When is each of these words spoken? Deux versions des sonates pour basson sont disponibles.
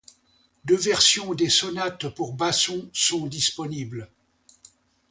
Deux 0.65 0.77
versions 0.77 1.35
des 1.35 1.47
sonates 1.51 2.07
pour 2.15 2.33
basson 2.33 2.89
sont 2.91 3.27
disponibles. 3.27 4.09